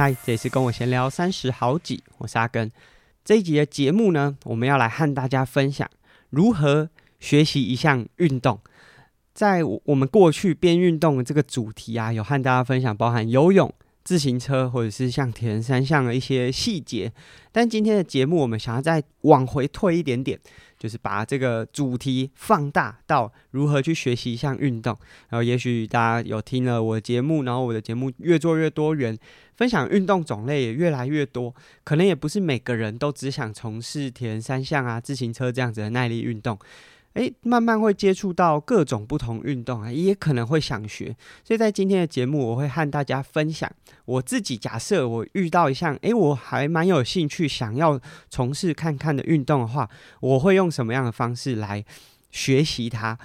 [0.00, 2.70] 嗨，这里是跟我闲聊三十好几，我是阿根。
[3.24, 5.90] 这一集的节目呢，我们要来和大家分享
[6.30, 8.60] 如何学习一项运动。
[9.34, 13.74] 在我们过去边运动的这个主题啊，有和大家分享包含游泳、
[14.08, 17.12] 自行车或者是像铁人三项的一些细节。
[17.52, 20.40] 但今天的节目，我们想要再往回退一点点。
[20.78, 24.96] 就是把这个主题放大到如何去学习一项运动，
[25.28, 29.18] 然后也许大家有听了我的节目，然后我的节目越做越多元，
[29.56, 31.52] 分享运动种类也越来越多，
[31.82, 36.56] 可能也不是每个人都只想从事铁人三项啊、自行车这样子的耐力运动。
[37.14, 41.16] 诶，慢慢会接触到各种不同运动啊，也可能会想学。
[41.42, 43.68] 所以在今天的节目，我会和大家分享
[44.04, 44.56] 我自己。
[44.56, 49.88] 假设我遇到一项，诶，我还蛮有兴趣想要从事看看的运动的话，
[50.20, 51.84] 我会用什么样的方式来
[52.30, 53.18] 学习它？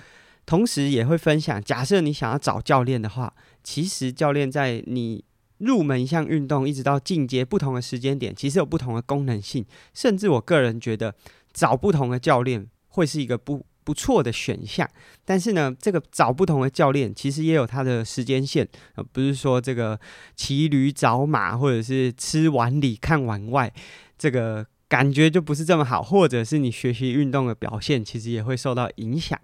[0.46, 3.32] 同时也会分享，假设你想要找教练的话，
[3.64, 5.24] 其实教练在你
[5.60, 9.64] 入门一项运动一直到进阶不同的时间点，其实有不同的功能性。
[9.94, 11.14] 甚至我个人觉得，
[11.54, 13.64] 找不同的教练会是一个不。
[13.84, 14.90] 不错的选项，
[15.26, 20.00] 但是呢，这个找不同的教练其实也有它的时间线，呃，不是说这个
[20.36, 23.74] 骑驴找马或者是吃碗里看碗外，
[24.18, 29.40] 这个感觉就不是这么好，或者是你学习运动的表现其实也会受到影响。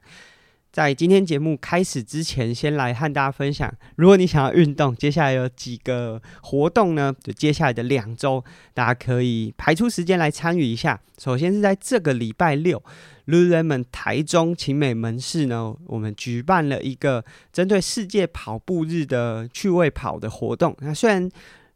[0.72, 7.14] 在今天节目开始之前，先来和大家分享，如果你想要运动，接下来有几个活动呢？
[7.24, 11.00] 就接下来的两周，大家可以排出时间来参与一下。
[11.18, 12.82] 首先是在这个礼拜六
[13.26, 20.78] ，Lululemon 台中晴美门市呢，我们举办了一个针对世界跑步日的趣味跑的活动。
[20.82, 21.30] 那虽然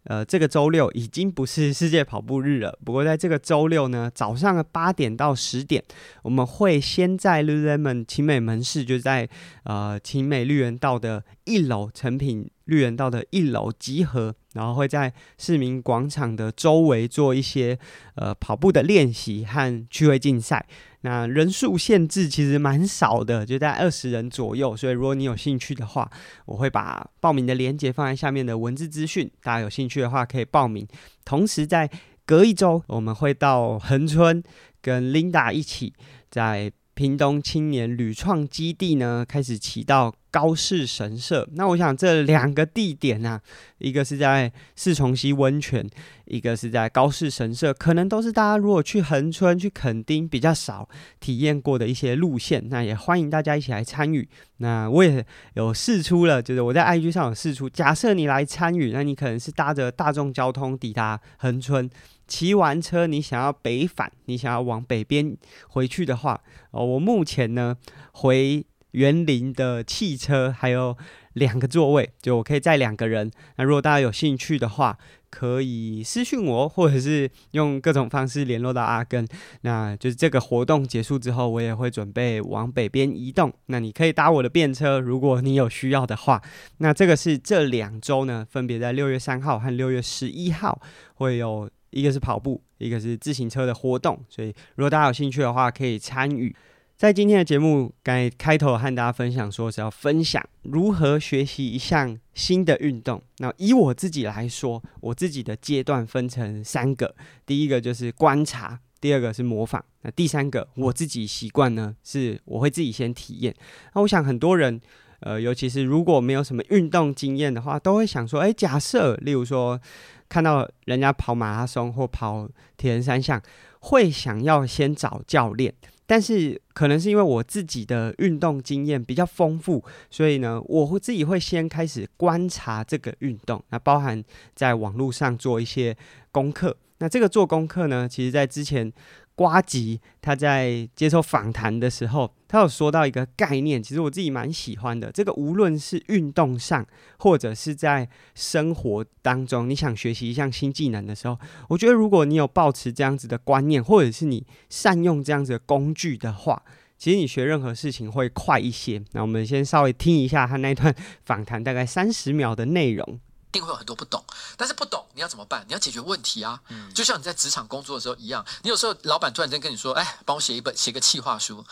[0.05, 2.77] 呃，这个周六已经不是世界跑步日了。
[2.83, 5.83] 不过，在这个周六呢，早上的八点到十点，
[6.23, 9.29] 我们会先在 Lululemon 勤美门市，就在
[9.63, 17.79] 呃勤美绿园道的一楼，诚品绿园道的一楼集合，然后会在市民广场的周围做一些
[18.15, 20.65] 呃跑步的练习和趣味竞赛。
[21.03, 26.11] 那人数限制其实蛮少的，就在二十人左右，所以如果你有兴趣的话，
[26.45, 30.87] 我会把报名的链接放在下面的文字资讯，大家有兴趣的话可以报名。
[31.23, 31.89] 同时，在
[32.25, 34.43] 隔一周，我们会到恒春
[34.81, 35.93] 跟 Linda 一起
[36.29, 36.71] 在。
[36.95, 41.47] 屏东青年旅创基地呢，开始骑到高士神社。
[41.53, 43.41] 那我想这两个地点啊，
[43.79, 45.87] 一个是在四重溪温泉，
[46.25, 50.87] 一个是在高士神社，可能都是大家如果去恒春、去垦丁比较少
[51.19, 52.67] 体验过的一些路线。
[52.69, 54.27] 那也欢迎大家一起来参与。
[54.57, 55.25] 那我也
[55.55, 61.89] 有试出了，就是我在 IG 上有试出，假设你来参与，那你可能是搭着大众交通抵达恒春。
[62.27, 65.35] 骑完车，你想要北返，你想要往北边
[65.69, 66.41] 回去的话，
[66.71, 67.77] 哦，我目前呢
[68.13, 70.95] 回园林的汽车还有
[71.33, 73.31] 两个座位，就我可以载两个人。
[73.57, 74.97] 那如果大家有兴趣的话，
[75.31, 79.27] 可以私信我，或者是用各种方式联络到阿根。
[79.61, 83.51] 那就是这个活动结束之后，我也会准备往北边移动。
[83.65, 86.39] 那你可以搭我的便车，如果你有需要的话。
[86.77, 90.79] 那这个是这两周呢，分别在六月三号和六月十一号
[91.15, 91.69] 会有。
[91.93, 96.53] 一个是跑步，一个是自行车的活动，所以如果大家有兴趣的话，可以参与。
[96.97, 103.21] 在今天的节目，刚才开头和大家分享说是要分享如何学习一项新的运动。
[103.37, 107.15] 那以我自己来说，我自己的阶段分成三个：
[107.45, 113.53] 第一个就是观察，第二个是模仿，那第三个我自己习惯呢，是我会自己先体验。
[113.95, 114.81] 那我想很多人。
[115.23, 119.79] 呃，尤其是如果没有什么运动经验的话，都会想说，诶，假设例如说
[120.27, 123.41] 看到人家跑马拉松或跑铁人三项，
[123.79, 125.73] 会想要先找教练。
[126.05, 134.21] 但是可能是因为我自己的运动经验比较丰富，所以呢，我会自己会先开始观察这个运动，那包含
[134.53, 135.95] 在网络上做一些
[136.31, 136.75] 功课。
[136.97, 138.91] 那这个做功课呢，其实在之前。
[139.35, 145.11] 瓜吉他在接受访谈的时候，他有说到一个概念，其实我自己蛮喜欢的。
[145.11, 146.85] 这个无论是运动上，
[147.17, 151.37] 或者是在生活当中，你想学习一项新技能的时候，
[151.69, 156.61] 我觉得如果你有抱持这样子的观念，或者是你善用这样子的工具的话，
[156.97, 159.03] 其实你学任何事情会快一些。
[159.13, 160.93] 那我们先稍微听一下他那段
[161.25, 163.19] 访谈，大概三十秒的内容。
[163.53, 164.25] 一定会有很多不懂，
[164.57, 165.63] 但是不懂你要怎么办？
[165.67, 166.59] 你要解决问题啊！
[166.69, 171.63] 嗯，就像你在职场工作的时候一样，你有时候老板突然间跟你说：“哎，帮我写一本写个企划书。”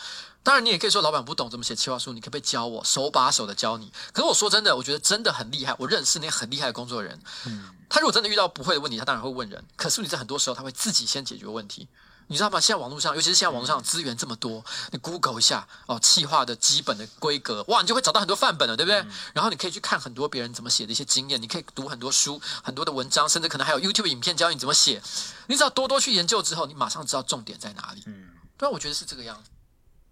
[0.44, 3.92] 当然，你也可以说老板不懂怎么写企划书，你可不可以教我，手把手的教你？
[4.12, 5.74] 可是我说真的，我觉得真的很厉害。
[5.76, 9.64] 我认识那些很厉害的工作人，嗯，他如果真的遇到不会的问题，他当然会问人。
[9.74, 11.88] 可是你在很多时候他会自己先解决问题。
[12.28, 12.58] 你知道吗？
[12.60, 19.00] 现在网络上，尤其是现在网络上资源这么多，你 Google 一下哦，企划的基本的规格，哇，你就会找到很多范本了，对不对？
[19.00, 25.02] 嗯、然后你可以去看很多别人怎么写的一些经验，你可以读很多书、很多的文章，甚至可能还有 YouTube 影片教你怎么写。
[25.48, 28.02] 你只要多多去研究之后，你马上知道重点在哪里。
[28.06, 29.50] 嗯，对，我觉得是这个样子。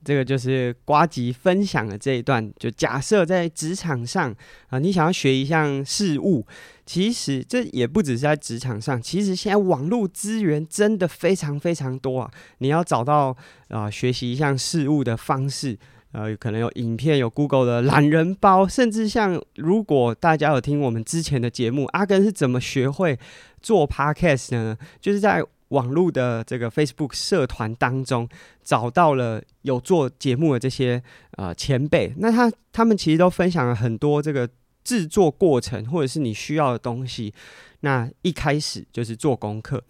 [0.02, 4.34] 这个就是瓜吉分享的这一段，就假设在职场上
[4.70, 6.46] 啊，你想要学一项事物，
[6.92, 12.28] 其实这也不只是在职场上，其实现在网络资源真的非常非常多啊！
[12.58, 13.37] 你要找到
[13.69, 15.78] 啊学习一项事物的方式，
[16.10, 23.16] 呃，可能有影片，有 Google 的懒人包，甚至像如果大家有听我们之前的节目，阿根是怎么学会
[23.62, 24.76] 做 Podcast 呢？
[25.00, 25.44] 就是在。
[25.70, 28.28] 网络的这个 Facebook 社团当中，
[28.60, 31.00] 找到了有做节目的这些
[31.37, 34.50] 呃前辈，那他他们其实都分享了很多这个
[34.84, 37.32] 制作过程，或者是你需要的东西。
[37.80, 39.82] 那一开始就是做功课，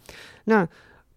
[0.44, 0.68] 那。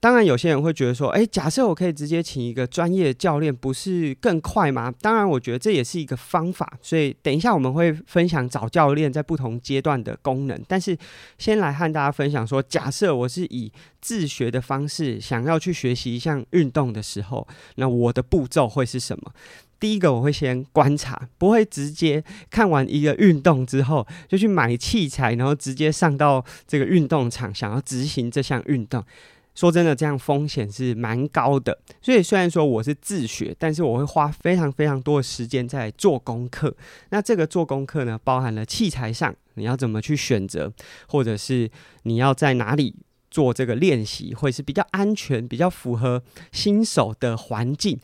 [0.04, 4.94] 当然，有些人会觉得说，诶，假设我可以直接请一个专业教练，不是更快吗？
[5.00, 6.74] 当然，我觉得这也是一个方法。
[6.82, 10.62] 所以，等一下我们会分享找教练在不同阶段的功能。
[10.68, 10.98] 但是，
[11.38, 13.72] 先来和大家分享说，假设我是以
[14.02, 19.32] 自学的方式想要去学习一项运动的时候，那我的步骤会是什么？
[19.80, 22.22] 第一个，我会先观察，不会直接
[22.52, 29.02] 看完一个运动之后就去买器材，然后直接上到这个运动场，想要执行这项运动。
[29.56, 31.78] 说真的，这样风险是蛮高的。
[32.02, 36.76] 所以虽然说我是自学，但是我会花非常非常多的时间在做功课。
[37.10, 40.74] 那这个做功课呢，包含了器材上你要怎么去选择，
[41.08, 41.70] 或者是
[42.02, 42.96] 你要在哪里
[43.30, 48.00] 做这个练习，会是比较安全、比较符合新手的环境，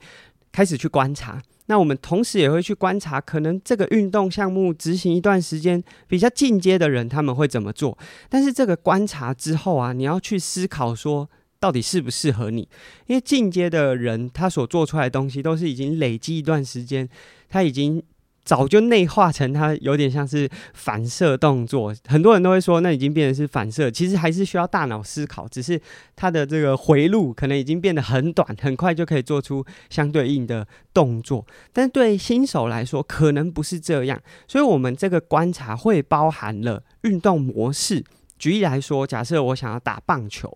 [0.52, 1.42] 开始去观察。
[1.66, 7.98] 那我们同时也会去观察，可能这个运动项目执行一段时间比较进阶的人他们会怎么做。
[8.30, 11.28] 但是这个观察之后啊，你要去思考说。
[11.60, 12.68] 到底适不适合你？
[13.08, 17.08] 因为进阶的人，他所做出来的东西都是已经累积一段时间，
[17.50, 18.02] 他已经
[18.46, 21.94] 早就内化成他有点像是反射动作。
[22.08, 25.80] 很多人都会说，那已经变成是反射，其实还是需要大脑思考，只是
[26.16, 31.46] 他的这个回路可能已经变得很短，很快就可以做出相对应的动作。
[31.74, 38.04] 但是对新手来说，可能不是这样，所以我们这个观察会包含了运动模式。
[38.40, 40.52] 举例来说，假设我想要打棒球，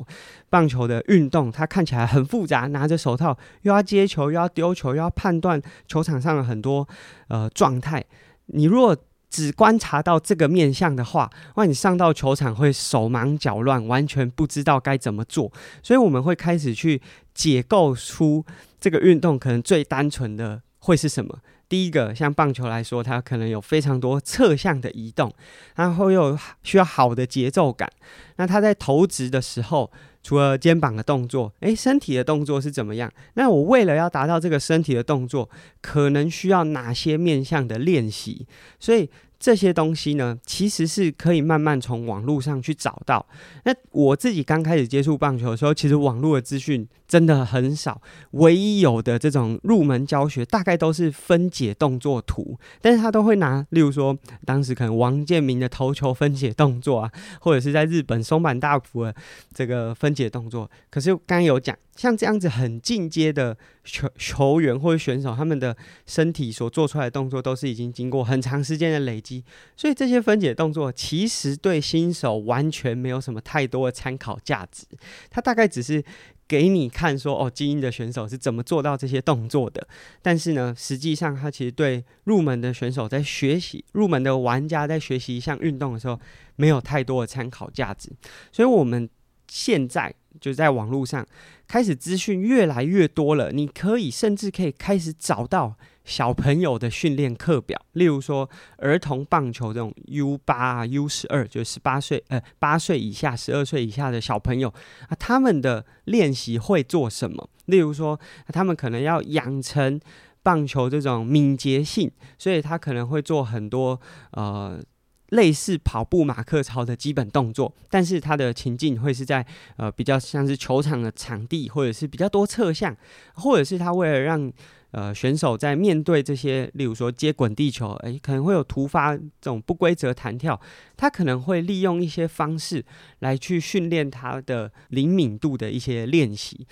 [0.50, 6.88] 棒球的运动它看起来很复杂，拿着手套又要接球，又要丢球，又要判断球场上的很多
[7.28, 8.04] 呃状态。
[8.48, 8.96] 你如果
[9.30, 15.52] 只观察到这个面向的话，那你上到球场会手忙脚乱，完全不知道该怎么做。
[15.82, 17.02] 所以我们会开始去
[17.34, 18.46] 解构出
[18.80, 21.40] 这个运动可能最单纯的会是什么。
[21.68, 25.34] 第一个，像棒球来说，它可能有非常多侧向的移动，
[25.76, 27.90] 然后又需要好的节奏感。
[28.36, 33.12] 那它在投掷的时候，除了肩膀的动作，诶，身体的动作是怎么样？
[33.34, 35.50] 那我为了要达到这个身体的动作，
[35.82, 38.46] 可能需要哪些面向的练习？
[38.80, 39.10] 所以。
[39.44, 43.26] 这些东西呢，其实是可以慢慢从网络上去找到。
[43.66, 48.02] 那我自己刚开始接触棒球的时候，其实网络的资讯真的很少，
[48.32, 57.12] 唯一有的这种入门教学，大概都是分解动作图，但是他都会拿，例如说当时可能王建民的投球分解动作啊，
[57.42, 59.14] 或者是在日本松坂大辅的
[59.54, 60.72] 这个分解动作。
[60.90, 61.78] 可是刚刚有讲。
[61.96, 69.44] 像这样子很进阶的球球员或者选手，他们的身体所做出来的动作都是已经经过很长时间的累积，
[69.78, 74.86] 所以这些分解动作其实对新手完全没有什么太多的参考价值。
[75.30, 76.04] 它大概只是
[76.48, 79.88] 给你看说，哦，精英的选手是怎么做到这些动作的。
[80.22, 86.20] 但是呢，实际上它其实对入门的选手在学习、入门的玩家在学习一项运动的时候，
[86.56, 88.10] 没有太多的参考价值。
[88.52, 89.08] 所以我们
[89.48, 90.16] 现在。
[90.40, 91.26] 就在网络上
[91.68, 104.68] 开始资讯越来越多了，你可以甚至可以开始找到小朋友的训练课表，例如说儿童棒球这种 U 八啊、U 十二，就是十八岁呃八岁以下、十二岁以下的小朋友
[105.08, 107.50] 啊，他们的练习会做什么？
[107.66, 110.00] 例如说，他们可能要养成
[110.42, 114.00] 棒球这种敏捷性，所以他可能会做很多
[114.32, 114.82] 呃。
[115.30, 119.46] 类似跑步马克操的基本动作，但是它的情境会是在
[119.78, 122.96] 呃比较像是球场的场地，或者是比较多侧向，
[123.34, 124.52] 或者是他为了让
[124.92, 130.60] 呃选手在面对这些，例如说接滚地球，诶，可能会有突发这种不规则弹跳，
[130.96, 132.86] 他可能会利用一些方式
[133.20, 136.68] 来去训练他的灵敏度的一些练习，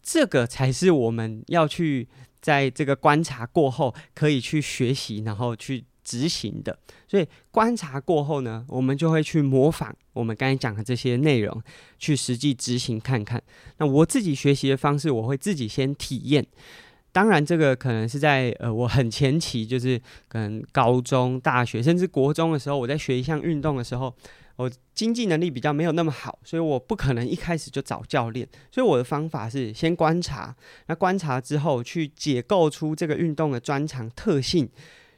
[0.00, 2.06] 这个才是我们要去
[2.40, 5.84] 在这个观察过后可以去学习，然后去。
[6.04, 6.78] 执行的。
[7.08, 11.62] 所以观察过后呢，我们就会去模仿我们刚才讲的这些内容，
[11.98, 13.42] 去实际执行看看。
[13.78, 16.46] 那我自己学习的方式，我会自己先体验。
[17.12, 24.12] 当然，这个可能是在呃我很前期，就是可能高中、大学甚至国中的时候，我在学一项运动的时候，
[24.56, 28.48] 我经济能力比较没有那么好，所以我不可能一开始就找教练。
[28.72, 30.56] 所以我的方法是先观察，
[30.88, 34.68] 那观察之后去解构出这个运动的专长特性。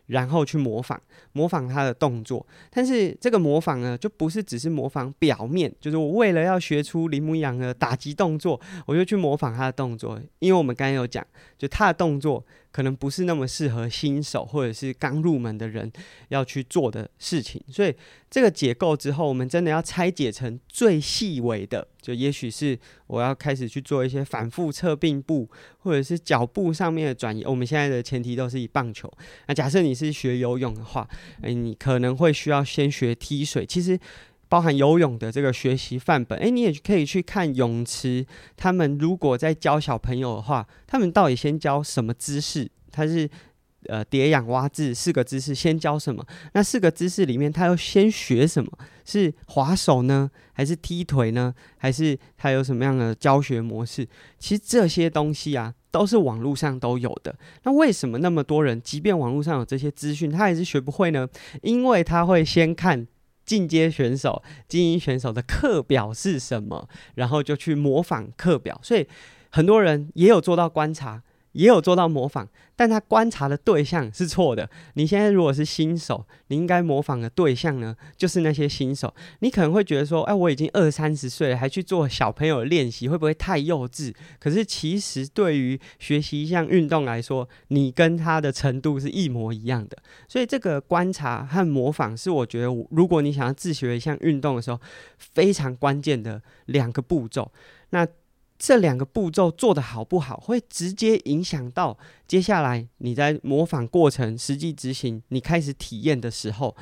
[0.07, 0.99] 然后去模仿，
[1.33, 11.27] 模仿他的动作，但是这个模仿呢，就不是只是模仿表面，就是我为了要学出铃木阳的打击动作，我就去模仿他的动作，因为我们刚才有讲，
[11.59, 12.45] 就他的动作。
[12.76, 15.90] 可能不是那么适合新手或者是刚入门的人
[16.28, 17.95] 要去做的事情，所以
[18.30, 27.47] 这个解构之后，我们真的要拆解成最细微的，就也许是我要开始去做一些反复侧并步，或者是脚步上面的转移。
[27.47, 29.11] 我们现在的前提都是以棒球。
[29.49, 31.09] 那假设你是学游泳的话，
[31.40, 33.64] 诶，你可能会需要先学踢水。
[33.64, 33.99] 其实。
[34.49, 38.25] 包含游泳的这个学习范本，诶，你也可以去看泳池。
[38.57, 42.71] 他们如果在教小朋友的话，他们到底先教什么姿势？
[42.93, 43.29] 他是
[43.88, 46.25] 呃蝶仰蛙字四个姿势，先教什么？
[46.53, 48.71] 那四个姿势里面，他又先学什么？
[49.05, 51.53] 是划手呢，还是踢腿呢？
[51.76, 54.09] 还是他有什么样的教学模式？
[54.38, 57.37] 其实这些东西啊，都是网络上都有的。
[57.65, 61.29] 那为什么那么多人，即便网络上有这些资讯，他还是学不会呢？
[61.62, 63.07] 因为他会先看。
[63.47, 66.87] 进阶选手、精英选手的课表是什么？
[67.15, 69.07] 然后就去模仿课表，所以
[69.50, 71.23] 很多人也有做到观察。
[71.57, 72.47] 也有做到模仿，
[72.77, 74.69] 但他观察的对象是错的。
[74.95, 79.13] 你现在如果是新手，你应该模仿的对象呢，就是那些新手。
[79.39, 84.15] 你可能会觉得说，哎，我已经二三十岁了，还去做小朋友练习，会不会太幼稚？
[84.39, 89.97] 可是其实对于学习一项运动来说，你跟他的程度是一模一样的。
[90.29, 94.79] 所以这个观察和模仿是我觉得，如果你想要自学一项运动的时候，
[95.17, 97.51] 非常关键的两个步骤。
[97.91, 98.07] 那
[98.59, 106.75] 这两个步骤做得好不好，会直接影响到接下来你在模仿过程、实际执行、你开始体验的时候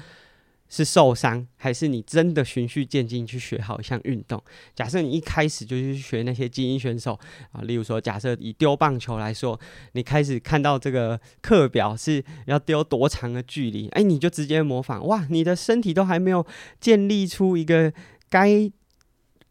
[0.68, 4.42] 是受伤，还是你真的循序渐进去学好一项运动？
[4.74, 7.18] 假设你一开始就去学那些精英选手
[7.52, 9.58] 啊，例如说，假设以丢棒球来说，
[9.92, 16.46] 你开始看到这个课表是要丢多长的距离，哎，你就直接模仿，哇，你的身体都还没有
[16.80, 17.92] 建立出一个
[18.30, 18.70] 该。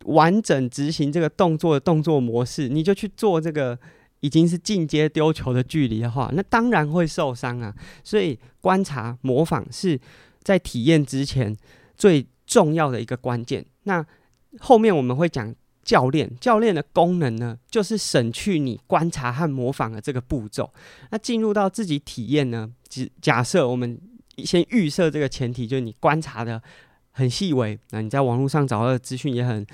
[0.05, 3.77] 完整执行这个动作的动作模式，你就去做这个
[4.19, 7.73] 已经是进阶丢球的距离的话，那当然会受伤啊。
[8.03, 9.99] 所以观察模仿是
[10.41, 11.55] 在体验之前
[11.95, 13.65] 最重要的一个关键。
[13.83, 14.05] 那
[14.59, 20.71] 后面我们会讲教练，教练的功能呢，就是省去你观察和模仿的这个步骤。
[21.11, 23.99] 那进入到自己体验呢，假假设我们
[24.37, 26.61] 先预设这个前提，就是你观察的。
[27.13, 29.65] 很细微，那你在网络上找到的资讯也很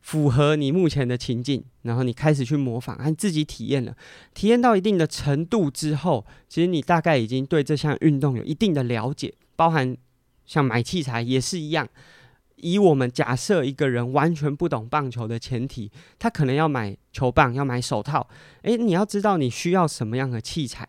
[0.00, 3.94] 符合你目前的情境，然后你开始去模仿，按自己体验了，
[4.34, 9.96] 体验到一定的程度之后，其实你大概已经对这项运动有一定的了解，包含
[10.44, 11.88] 像买器材也是一样。
[12.54, 18.26] 以我们假设一个人完全不懂棒球的前提，他可能要买球棒，要买手套，
[18.62, 20.88] 诶，你要知道你需要什么样的器材。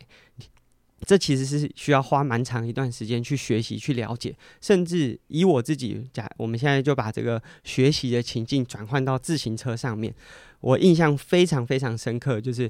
[1.06, 10.14] 这其实是需要花蛮长一段时间去学习、去了解，甚至以我自己讲，我们现在就把这个学习的情境转换到自行车上面。
[10.60, 12.66] 我印象非常非常深刻，就是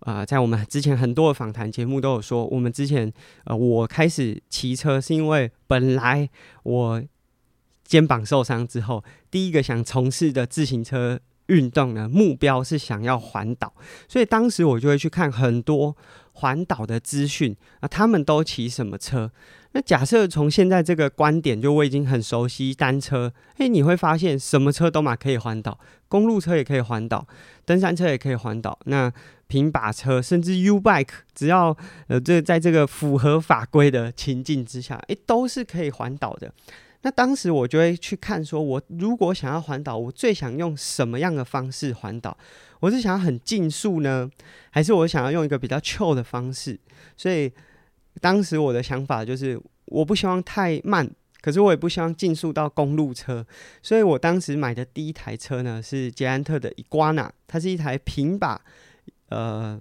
[0.00, 3.10] 啊、呃，在我们之前很多的访谈节目都有说，我们之前
[3.44, 6.28] 呃，我开始骑车是因为本来
[6.64, 7.02] 我
[7.82, 11.18] 肩膀受伤之后，第一个想从事的自行车
[11.50, 13.74] 运动呢，目标是想要环岛，
[14.08, 15.94] 所以当时我就会去看很多。
[16.32, 19.30] 环岛的资讯啊，他们都骑什么车？
[19.72, 25.78] 那假设从现在这个观点，就我已经很熟悉单车，诶，你会发现什么车都嘛可以环岛，
[26.08, 27.26] 公路车也可以环岛，
[27.66, 29.12] 登山车也可以环岛，那
[29.48, 31.76] 平把车甚至 U bike，只要
[32.06, 36.50] 呃这在这个符合法规的情境之下，诶，都是可以环岛的。
[37.02, 42.36] 那当时我就会去看，说我如果想要环岛，我最想用什么样的方式环岛？
[42.80, 44.30] 我是想要很竞速呢，
[44.70, 46.78] 还是我想要用一个比较 chill 的方式？
[47.16, 47.50] 所以
[48.20, 53.46] 当时我的想法就是，我不希望太慢，可是我也不希望竞速到公路车。
[53.82, 58.60] 所以我当时买的第一台车呢，是捷安特的 Iguana，它是一台平把，
[59.30, 59.80] 呃。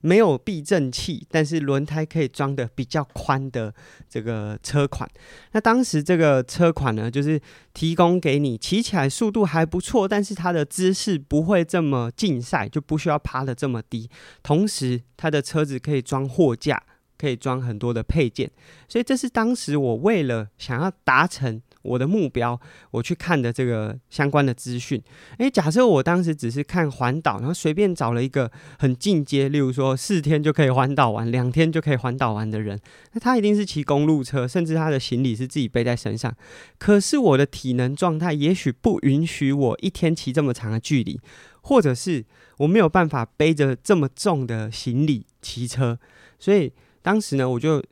[0.00, 3.74] 没有避震器，但是轮胎可以装得比较宽的
[4.08, 5.08] 这个车款。
[5.52, 7.40] 那当时这个车款呢，就是
[7.74, 14.08] 提供给你骑起来速度还不错，但是它的姿势不会这么竞赛，就不需要趴得这么低。
[14.42, 16.82] 同时，它的车子可以装货架，
[17.18, 18.50] 可以装很多的配件，
[18.88, 22.60] 所以这是当时我为了想要达成我的目标，
[22.90, 25.02] 我去看的这个相关的资讯。
[25.38, 32.78] 诶，假设我当时只是看环岛，然后随便找了一个很进阶，例如说四天就可以环岛完，两天就可以环岛完的人，
[33.12, 36.34] 那他一定是骑公路车，甚至他的行李是自己背在身上。
[36.78, 41.18] 可是我的体能状态也许不允许我一天骑这么长的距离，
[41.62, 42.24] 或者是
[42.58, 45.98] 我没有办法背着这么重的行李骑车，
[46.38, 46.72] 所以
[47.02, 47.82] 当时呢，我就。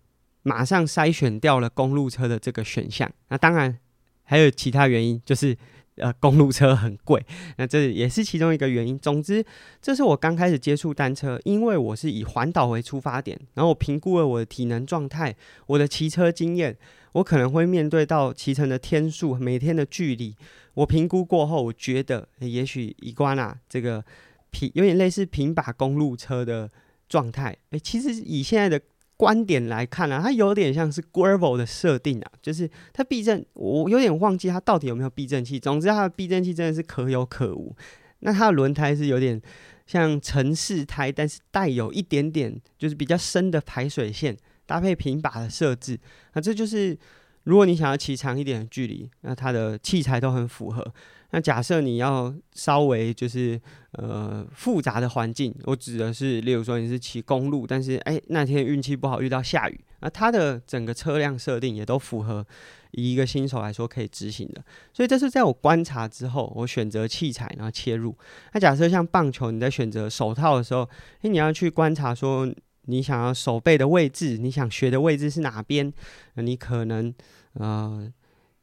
[0.48, 3.78] 马上筛选掉了公路车的这个选项，那当然
[4.24, 5.54] 还有其他原因，就是
[5.96, 7.22] 呃 公路车很贵，
[7.58, 8.98] 那这也是其中一个原因。
[8.98, 9.44] 总之，
[9.82, 15.34] 这是我刚开始接触单车，因为我是以环岛为出发点，然后我评估了我的体能状态、
[15.66, 16.76] 我的骑车经验，
[17.12, 20.34] 我可能会面对到骑乘的天数、每天的距离。
[20.74, 24.04] 我评估过后，我觉得也许 Iguana 这个
[24.50, 26.70] 平有点类似平把公路车的
[27.08, 27.56] 状态。
[27.70, 28.80] 诶，其实以现在的
[29.18, 35.58] 观点来看啊，它有点像是 Gravel 的设定啊，就是它避震，我有点忘记它到底有没有避震器。
[35.58, 37.76] 总之，它的避震器真的是可有可无。
[38.20, 39.42] 那它的轮胎是有点
[39.86, 45.98] 像城市胎，但是带有一点点就是比较深的排水线，搭配平把的设置。
[46.34, 46.96] 那这就是
[47.42, 50.94] 如果你想要骑长一点的距离，那它的器材都很符合。
[51.30, 53.60] 那假设你要稍微就是
[53.92, 62.46] 呃复杂的环境，我指的是，例如说你是骑公路，但是哎、那天运气不好遇到下雨，那它的整个车辆设定也都符合
[62.92, 64.64] 以一个新手来说可以执行的。
[64.94, 68.16] 所以这是在我观察之后，我选择器材然后切入。
[68.54, 70.88] 那假设像棒球，你在选择手套的时候，
[71.20, 72.50] 哎、你要去观察说
[72.86, 75.92] 你想要手背的位置，你想学的位置是哪边？
[76.36, 77.14] 你可能
[77.52, 78.10] 呃。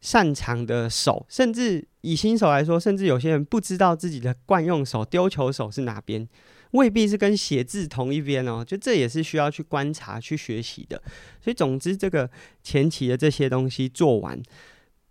[0.01, 6.27] 擅长的手，甚至以新手来说，甚至有些人不知道自己的惯用手、丢球手是哪边，
[6.71, 8.63] 未必是跟写字同一边哦。
[8.63, 11.01] 就这也是需要去观察、去学习的。
[11.41, 12.29] 所以，总之，这个
[12.61, 14.39] 前期的这些东西做完，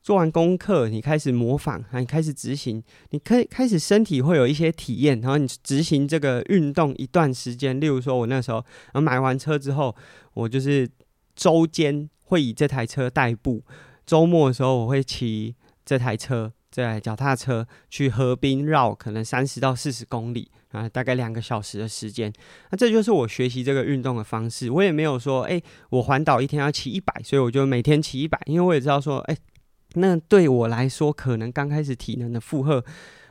[0.00, 7.80] 做完功课，你开始模仿，你开始执行，你可以开始身体会有一些体验，然后你执行这个运动一段时间。
[7.80, 8.64] 例如说，我那时候
[9.00, 9.94] 买完车之后，
[10.34, 10.88] 我就是
[11.34, 13.64] 周间会以这台车代步。
[14.06, 22.32] 周末的时候，我会骑这台车，这脚踏车去河滨绕，可能三十到四十公里啊，大概两个小时的时间。
[22.70, 24.68] 那这就是我学习这个运动的方式。
[24.68, 29.36] 我也没有说，哎、我环岛一天要骑一百，所以我就每天骑一百，因为我也知道说，哎、
[29.92, 32.84] 那对我来说，可能刚开始体能的负荷，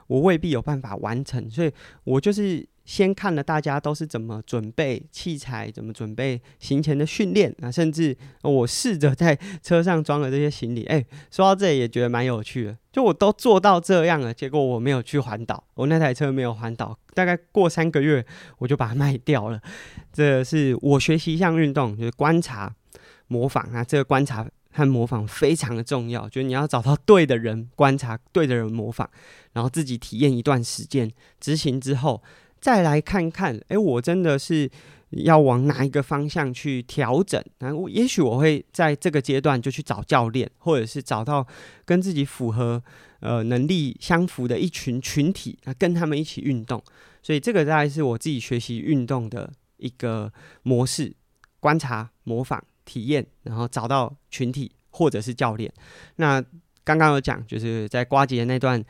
[0.08, 1.70] 我未必有办法完成，所以
[2.06, 2.66] 我就是。
[2.86, 10.84] 先看了大家都是怎么准备器材，怎么准备行前的训练啊，甚至我试着在车上装了这些行李。
[10.86, 18.26] 哎、说到这里也觉得蛮有趣的，就我都做到这样了，结果我没有去环岛，我那台车没有环岛，大概过三个月
[18.58, 19.62] 我就把它卖掉了。
[20.12, 22.76] 这是我学习一项运动，就是观察、
[23.28, 29.10] 模仿啊，这个观察和模仿非常的重要，就是你要找到对的人观察，对的人模仿，
[29.54, 32.22] 然后自己体验一段时间，执行之后。
[32.64, 34.72] 再来看看，诶，我真的是
[35.10, 37.44] 要往哪一个方向去调整？
[37.60, 41.46] 那我也许我会在这个阶段就去找教练，或者是找到
[41.84, 42.82] 跟自己符合
[43.20, 46.82] 呃能力相符的一群群体，啊，跟他们一起运动。
[47.22, 51.14] 所以这个大概是我自己学习运动的一个模式：
[51.60, 55.70] 观察、模仿、体验，然后找到群体或者是教练。
[56.16, 56.42] 那
[56.86, 58.82] 刚刚有讲，就是在呱吉的那段。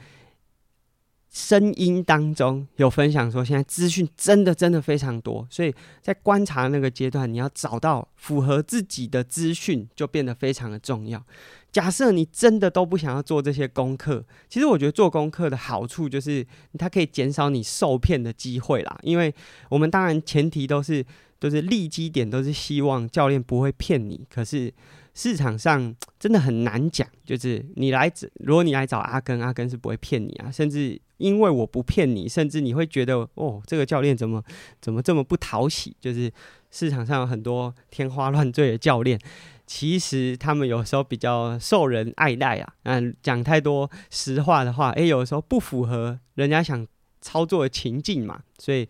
[1.33, 11.25] 声音当中有分享说，现在资讯真的真的非常多，所以在观察那个阶段，你要找到符合自己的资讯，就变得非常的重要。
[11.71, 16.45] 假设你真的都不想要做这些功课，其实我觉得做功课的好处就是
[16.77, 18.95] 它可以减少你受骗的机会啦。
[19.01, 19.33] 因为
[19.69, 21.03] 我们当然前提都是
[21.39, 24.71] 都是立基点，都是希望教练不会骗你，可是。
[25.15, 30.51] 市场上真的很难讲，就是你来，如果你来找阿根，阿根是不会骗你啊。
[30.51, 34.43] 甚至因为我不骗你，甚至你会觉得哦，这个教练怎么
[34.81, 35.95] 怎么这么不讨喜？
[36.01, 36.29] 就是
[36.69, 39.17] 市场上有很多天花乱坠的教练，
[39.65, 42.73] 其实他们有时候比较受人爱戴啊。
[42.83, 46.85] 嗯，讲太多实话的话，诶、有时候不符合人家想
[47.21, 48.41] 操作的情境嘛。
[48.59, 48.85] 所以，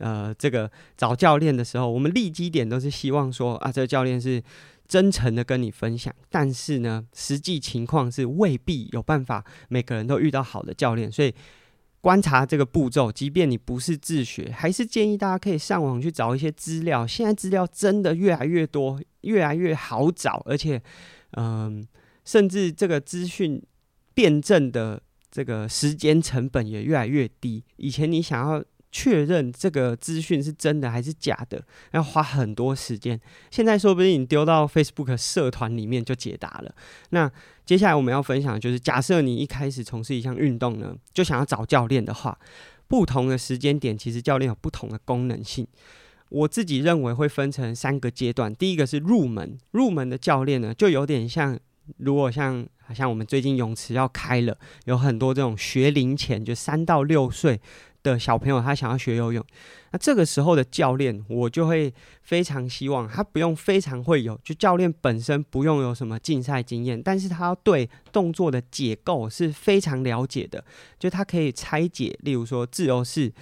[0.00, 4.42] 呃，这个找教练的时候，我们立基点都是希望说啊，这个教练是。
[4.88, 11.34] 真诚的跟你分享，但是呢，实际情况是未必有办法每个人都遇到好的教练，所以
[12.06, 17.04] 观察这个步骤，即便你不是自学，还是建议大家可以上网去找一些资料。
[17.04, 20.80] 现在资料真的越来越多，越来越好找，而且，
[21.32, 21.84] 嗯、
[22.24, 23.60] 甚至这个资讯
[24.14, 27.64] 辩证的这个时间成本也越来越低。
[27.76, 28.64] 以前你想要
[28.98, 33.20] 确认这个资讯是真的还是假的，要花很多时间。
[33.50, 36.74] 现在说不定你丢到 Facebook 社团里面就解答了。
[37.10, 37.30] 那
[37.66, 42.38] 接下来我们要分享的就是，假设你一开始从事一项运动呢，就想要找教练的话，
[42.88, 45.68] 不同的时间点，其实教练有不同的功能性。
[46.30, 48.50] 我自己认为会分成三个阶段。
[48.54, 51.58] 第一个是入门，入门的教练呢，就有点像，
[51.98, 54.56] 如果像像我们最近泳池要开了，
[54.86, 57.60] 有很多这种学龄前，就三到六岁
[58.12, 59.44] 的小朋友，他想要学游泳，
[59.90, 61.92] 那这个时候的教练，我就会
[62.22, 70.64] 非常希望他不用非常会游，就教练本身不用有什么竞赛经验，但是他对动作的结构是非常了解的，
[70.98, 73.32] 就他可以拆解，例如说自由式。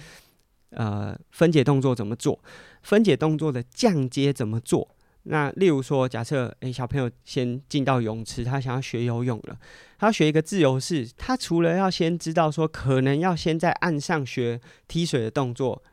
[0.71, 2.37] 呃，分解动作怎么做？
[2.81, 4.94] 分解动作的降阶怎么做？
[5.27, 9.57] 那例如说，假设诶，小朋友先进到泳池，他想要学游泳了，
[9.97, 15.83] 他要学一个自由式，他除了要先知道说，可能要先在岸上学踢水的动作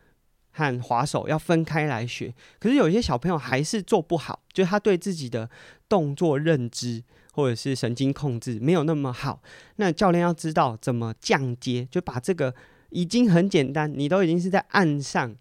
[0.50, 2.34] 和划手要分开来学。
[2.58, 5.48] 可是有一些小朋友还是做不好，就他对自己的
[5.88, 9.42] 动作认知或者是神经控制没有那么好。
[9.76, 12.54] 那教练要知道怎么降阶，就把这个。
[12.94, 15.34] 已经很简单，你都已经是在岸上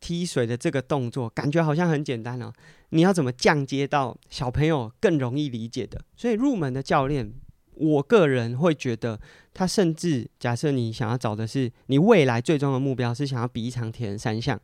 [0.00, 2.52] 踢水的这个动作，感觉好像很简单哦。
[2.90, 6.00] 你要怎么降阶到小朋友更容易理解的？
[6.16, 7.32] 所以入门的教练，
[7.74, 9.18] 我个人会觉得，
[9.52, 14.60] 他甚至假设你想要找的是你未来最终的目标是想要比一场铁人三项，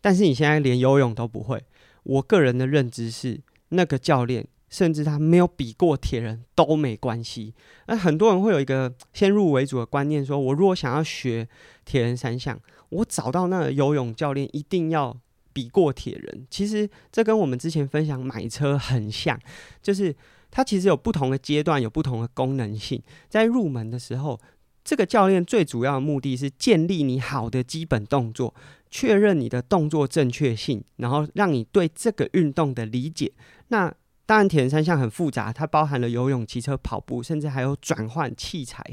[0.00, 1.62] 但是你现在连游泳都不会，
[2.04, 4.46] 我个人的认知是那个教练。
[4.68, 7.54] 甚至他没有比过铁人都没关系。
[7.86, 11.48] 那很多人会有一个先入为主的观念，说我如果想要学
[11.84, 12.58] 铁人三项，
[12.90, 15.16] 我找到那个游泳教练一定要
[15.52, 16.46] 比过铁人。
[16.50, 19.38] 其实这跟我们之前分享买车很像，
[19.82, 20.14] 就是
[20.50, 23.02] 它其实有不同的阶段，有不同的功能性。
[23.28, 24.40] 在入门的时候，
[24.84, 28.54] 这个教练最主要的目的是建立你好的基本动作，
[28.90, 33.32] 确认你的动作正确性，然后让你对这个运动的理解。
[33.68, 33.92] 那
[34.26, 38.84] 当然，铁人三项很复杂，它包含了游泳、骑车、跑步，甚至还有转换器材，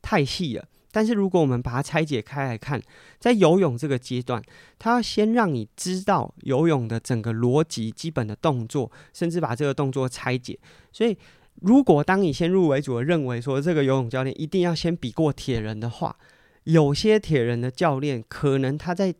[0.00, 0.64] 太细了。
[0.94, 2.80] 但是如果我们把它拆解开来看，
[3.18, 4.40] 在游泳这个阶段，
[4.78, 10.56] 他要先让你知道游泳的整个逻辑、基本的动作，甚至把这个动作拆解。
[10.92, 11.18] 所以，
[11.62, 16.16] 如果当你先入为主的认为说这个游泳教练一定要先比过铁人的话，
[16.62, 19.12] 有些铁人的教练可能他在。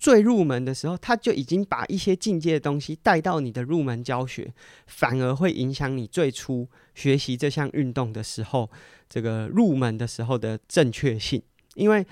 [0.00, 4.52] 最入门的时候，他就已经把一些进阶的东西带到你的入门教学，
[4.88, 8.68] 反而会影响你最初学习这项运动的时候，
[9.08, 11.40] 这个入门的时候的正确性。
[11.74, 12.04] 因为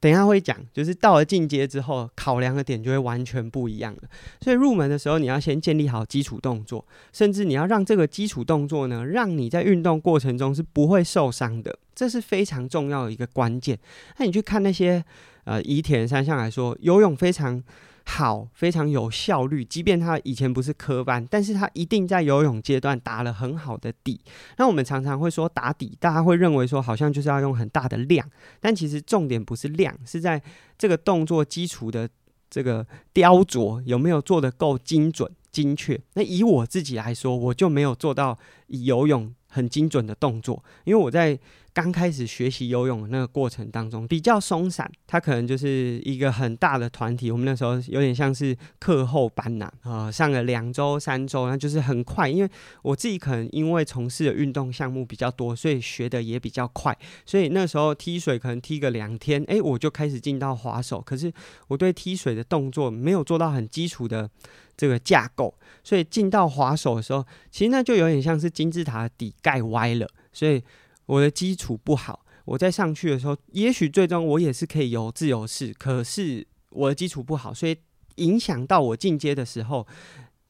[0.00, 4.08] 等下会讲，就是到了进阶之后，考量的点就会完全不一样了。
[4.40, 13.78] 所以入门的时候，你要先建立好基础动作，甚至你要让这个基础动作呢，让你在运动过程中是不会受伤的，这是非常重要的一个关键。
[14.16, 15.04] 那你去看那些。
[15.44, 17.60] 呃，以铁人三项来说，游泳非常
[18.04, 19.64] 好，非常有效率。
[19.64, 24.20] 即便他以前不是科班，但是他一定在游泳阶段打了很好的底。
[24.56, 28.28] 那我们常常会说打底，大家会认为说好像就是要用很大的量，
[28.60, 30.40] 但其实重点不是量，是在
[30.78, 32.08] 这个动作基础的
[32.48, 36.00] 这个雕琢有没有做得够精准、精确。
[36.14, 41.38] 那以我自己来说，我就没有做到以游泳很精准的动作，因为我在。
[41.74, 47.30] 刚开始学习游泳的那个过程当中比较松散，它可能就是一个很大的团体。
[47.30, 52.28] 我们那时候有点像是课后班呐，呃，上了两周、三周，那就是很快。
[52.28, 52.50] 因为
[52.82, 56.94] 我自己可能因为从事的运动项目比较多，所以学的也比较快。
[57.24, 61.00] 所以那时候踢水可能踢个两天，诶，我就开始进到划手。
[61.00, 61.32] 可是
[61.68, 64.28] 我对踢水的动作没有做到很基础的
[64.76, 70.62] 这个架构，所以进到划手的时候，其实那就有点像是金字塔的底盖歪了，所以。
[71.06, 77.76] 我的基础不好，我在上去的时候，也许最终我也是可以游自由式，可是我的基础不好，所以
[78.16, 79.86] 影响到我进阶的时候，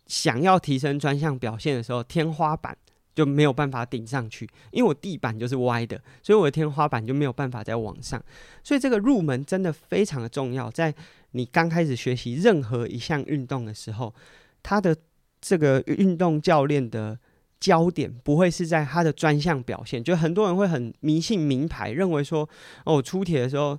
[0.07, 2.77] 想要提升专项表现的时候，天花板
[3.15, 8.23] 就没有办法顶上去，因为我地板就是歪的，所以我的天花板就没有办法再往上。
[8.63, 10.95] 所以这个入门真的非常的重要，在
[11.33, 14.15] 你刚开始学习任何一项运动的时候，
[14.63, 14.97] 他的
[15.41, 17.19] 这个运动教练的。
[17.63, 22.49] 焦点不会是在他的专项表现，就很多人会很迷信名牌，认为说
[22.85, 23.79] 哦，出铁的时候，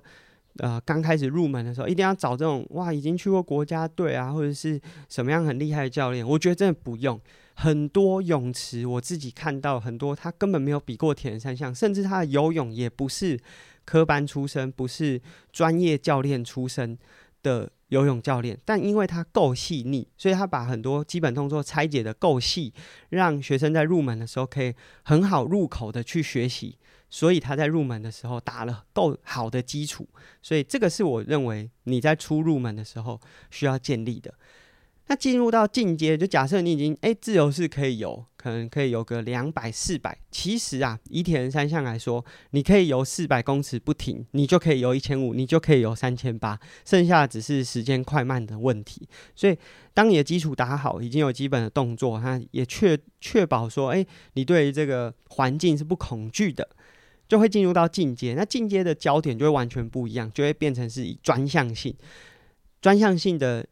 [0.56, 6.26] 呃，刚开始入门的时候，一定要找这种哇，已经去过国家队啊，或者是什么样很厉害的教练。
[6.26, 7.20] 我觉得真的不用，
[7.56, 13.38] 很多泳池我自己看到很多，他根本没有比过铁人三项，甚至他的游泳也不是
[13.84, 15.20] 科班出身，不是
[15.52, 16.96] 专业教练出身
[17.44, 22.74] 的游泳教练，但因为他够细腻，所以他把很多基本动作拆解的够细，
[23.10, 26.76] 让学生在入门的时候可以很好入口的去学习。
[27.10, 30.08] 所以他在入门的时候打了够好的基础，
[30.42, 34.34] 所以这个是我认为你在初入门的时候需要建立的。
[35.06, 40.16] 那进入到进阶，就假设你已经哎自由式可以游，可能可以游个两百、四百。
[40.30, 49.06] 其实啊，以铁人三项来说，你可以游四百公尺不停，你就可以游一千五，你就可以游三千八，剩下的只是时间快慢的问题。
[49.34, 49.54] 所以，
[49.92, 56.66] 当你的基础打好，已经有基本的动作，它也确确保说，哎，你对于这个环境是不恐惧的，
[57.28, 58.32] 就会进入到进阶。
[58.32, 61.94] 那进阶的焦点就会完全不一样，就会变成是以专项性、
[62.80, 63.66] 专项性的。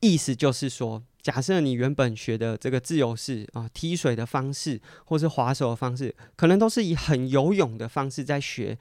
[0.00, 8.78] 意思就是说，假设你原本学的这个自由式啊，踢水的方式，或是划手的方式，可能都是以很游泳的方式在学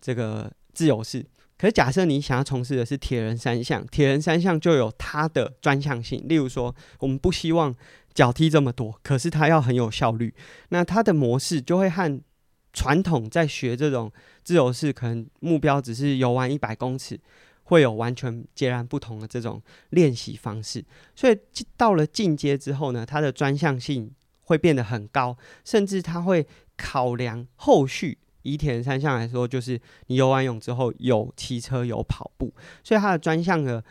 [0.00, 1.24] 这个自由式。
[1.56, 6.24] 可是，假设你想要从事的是铁人三项，铁人三项就有它的专项性。
[6.26, 7.74] 例如说，我们不希望
[8.12, 10.34] 脚踢这么多，可是它要很有效率，
[10.70, 12.20] 那它的模式就会和
[12.72, 14.10] 传统在学这种
[14.42, 17.20] 自由式，可能目标只是游完一百公尺。
[17.64, 21.38] 会有完全截然不同的这种练习方式，所以
[21.76, 24.10] 到了进阶之后呢，它的专项性
[24.42, 26.46] 会变得很高，甚至它会
[26.76, 28.18] 考量后续。
[28.42, 33.82] 以铁人三项来说，就是你游完泳之后有骑车有跑步，所以它的专项的。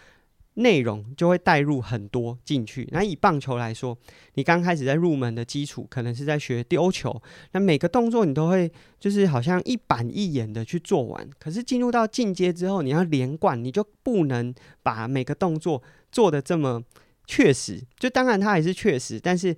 [0.56, 2.88] 内容就会带入很多进去。
[2.92, 3.98] 那以棒球来说，
[4.36, 7.22] 你刚开始在入门的基础，可能是在学丢球，
[7.54, 11.28] 那每个动作你都会就是好像一板一眼的去做完。
[11.40, 16.84] 可是进入到进阶之后，你要连贯，你就不能把每个动作做得这么
[17.26, 17.82] 确实。
[17.98, 19.56] 就当然它还是确实，但是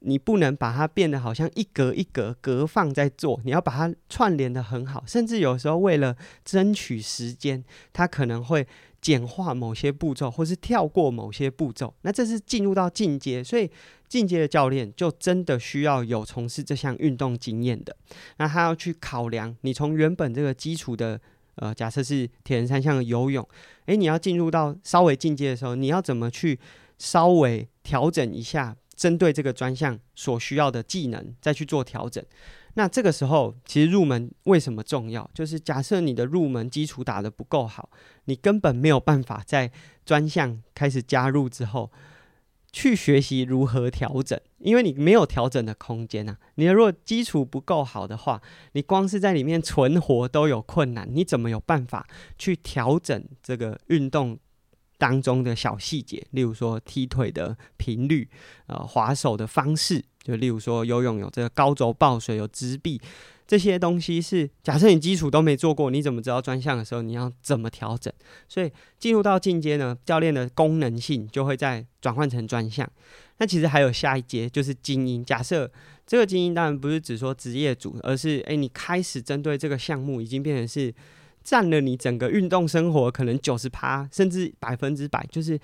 [0.00, 5.04] 你不能把它变得好像一格一格格放在做，你要把它串联得很好。
[5.06, 8.66] 甚至有时候为了争取时间，它可能会。
[9.00, 13.70] 简化某些步骤，或是跳过某些步骤，那这是进入到进阶，所以
[14.08, 17.96] 进阶的教练就真的需要有从事这项运动经验的。
[18.38, 21.20] 那他要去考量你从原本这个基础的，
[21.54, 23.46] 呃，假设是铁人三项的游泳，
[23.86, 26.58] 诶，你要进入到稍微进阶的时候，你要怎么去
[26.98, 32.24] 稍微调整一下，针对这个专项所需要的技能，再去做调整。
[32.78, 35.28] 那这个时候，其实入门为什么重要？
[35.34, 37.90] 就是假设你的入门基础打得不够好，
[38.26, 39.72] 你根本没有办法在
[40.06, 41.90] 专项开始加入之后
[42.70, 46.38] 去学习如何调整，因为你没有调整的空间啊。
[46.54, 48.40] 你如果基础不够好的话，
[48.74, 52.06] 你光是在里面存活都有困难，你怎么有办法
[52.38, 54.38] 去调整这个运动
[54.98, 56.26] 当中的小细节？
[56.32, 58.28] 例如说踢腿的频率，
[58.66, 60.04] 呃，划手的方式。
[60.22, 63.00] 就例如说游泳有这个高轴抱水，有直臂，
[63.46, 68.12] 这些东西是假设你基础都没做过，你怎么知道专项的时候你要怎么调整？
[68.46, 72.86] 所以进入到进阶呢，教练的功能性就会再转换成专项。
[73.38, 75.24] 那其实还有下一阶就是精英。
[75.24, 75.70] 假设
[76.06, 80.92] 这个精英当然不是只说职业组，而是诶，你开始针对这个项目已经变成是
[81.48, 85.58] 占了你整个运动生活可能九十趴甚至百分之百，就是。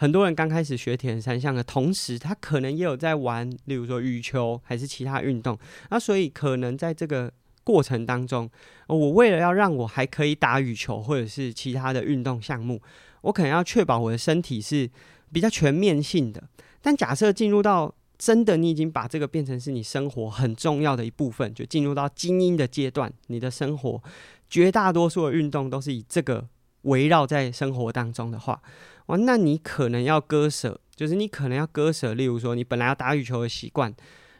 [0.00, 5.58] 很多人刚开始学铁人三项的同时，他可能也有在玩，例如说羽球还是其他运动。
[5.90, 7.28] 那所以可能在这个
[7.64, 8.48] 过程当中，
[8.86, 12.80] 我为了要让我还可以打羽球或者是其他的运动项目，
[13.22, 14.88] 我可能要确保我的身体是
[15.32, 16.40] 比较全面性的。
[16.80, 24.00] 但假设进入到真的你已经把这个变成是你生活很重要的一部分，就进入到精英的阶段，你的生活
[24.48, 26.48] 绝大多数的运动都是以这个
[26.82, 28.60] 围绕在生活当中的话。
[29.06, 33.94] 哇，那你可能要割舍，就是你可能要割舍，例如说你本来要打羽球的习惯，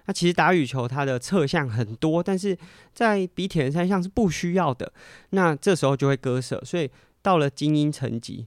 [0.04, 2.56] 那其实打羽球它的侧向很多，但是
[2.92, 4.92] 在比铁人三项是不需要的，
[5.30, 6.62] 那这时候就会割舍。
[6.64, 6.90] 所以
[7.22, 8.46] 到了精英层级，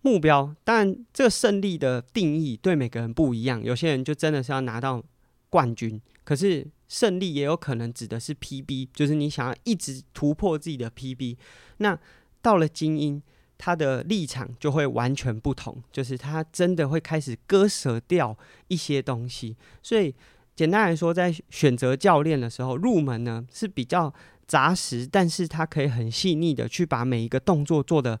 [0.00, 5.00] 目标当然这胜利的定义对每个人不一样，有些人就真的是要拿到
[5.48, 11.36] 冠军，可是胜利也有可能指的是 PB，就是你想要一直突破自己的 PB。
[11.78, 11.98] 那
[12.42, 13.22] 到了精英。
[13.64, 19.56] 他的立场就会完全不同，就是他真的会开始割舍掉一些东西。
[19.84, 20.12] 所以
[20.56, 24.12] 简单来说，在选择教练的时候，入门呢是比较
[24.48, 28.18] 扎实，但是他可以很细腻的去把每一个动作做的，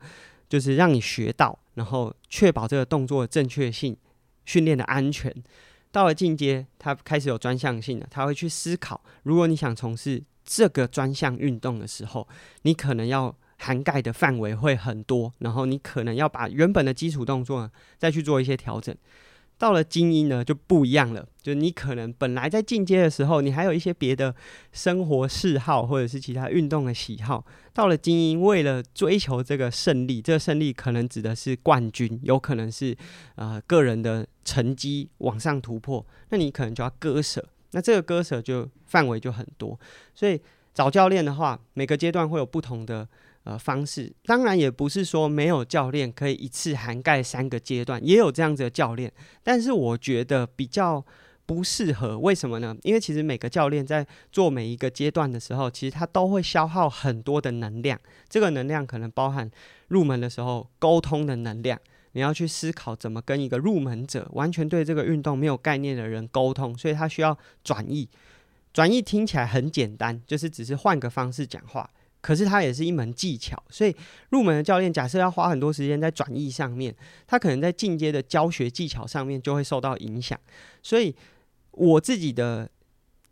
[0.48, 3.96] 就是让你学到，然后确保这个动作的正确性、
[4.44, 5.34] 训练的安全。
[5.92, 12.26] 到了进阶，他开始有专项性了，他会去思考，如果你想从事这个专项运动的时候，
[12.62, 13.36] 你可能要。
[13.64, 18.92] 涵盖的范围会很多，然后你可能要把原本的基础动作再去做一些调整。
[19.62, 24.34] 到了精英呢就不一样了，就你可能本来在进阶的时候，你还有一些别的
[24.72, 27.46] 生活嗜好或者是其他运动的喜好。
[27.72, 32.96] 到了精英，为了追求这个胜利，这个胜利可能指的是冠军，有可能是
[33.36, 37.48] 呃个人的成绩往上突破，那你可能就要割舍。
[37.70, 39.78] 那这个割舍就范围就很多，
[40.12, 40.40] 所以
[40.74, 43.08] 找教练的话，每个阶段会有不同的
[43.44, 44.12] 呃方式。
[44.24, 49.12] 当然，也不是说没有教练可以一次涵盖三个阶段，也有这样子的教练。
[49.42, 51.04] 但是我觉得比较
[51.44, 52.76] 不适合，为什么呢？
[52.82, 57.98] 因为其实每个教练在做每一个阶段的时候，其实他都会消耗很多的能量。
[58.28, 59.50] 这个能量可能包含
[59.88, 61.78] 入门的时候沟通的能量，
[62.12, 68.08] 你要去思考怎么跟一个入门者、完全对这个运动没有概念的人沟通，所以他需要转译。
[68.72, 71.90] 转译听起来很简单，就是只是换个方式讲话，
[72.22, 73.62] 可是它也是一门技巧。
[73.68, 73.94] 所以
[74.30, 76.94] 入门的教练假设要花很多时间在转译上面，
[77.26, 80.38] 他可能在进阶的教学技巧上面就会受到影响。
[80.82, 81.14] 所以
[81.72, 82.70] 我自己的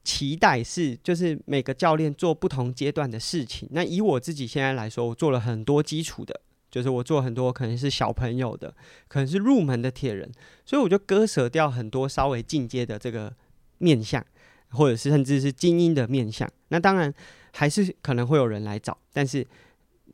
[0.03, 3.69] 期待是，就是每个教练做不同阶段的事情。
[3.73, 8.75] 那以我自己现在来说，我做了很多基础的，就是我做很多可能是小朋友的，
[9.09, 10.31] 可能是入门的铁人，
[10.65, 13.33] 所以我就割舍掉很多稍微进阶的这个
[13.79, 14.25] 面向，
[14.71, 16.51] 或者是甚至是精英的面向。
[16.69, 17.13] 那当然
[17.53, 19.47] 还是可能会有人来找，但是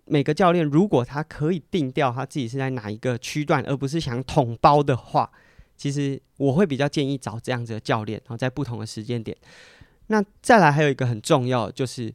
[0.05, 5.31] 每个教练如果他可以定调他自己是在哪一个区段，而不是想统包的话。
[5.77, 9.37] 其实我会比较建议找这样子的教练，然后在不同的时间点。
[10.07, 12.15] 那再来还有一个很重要，就是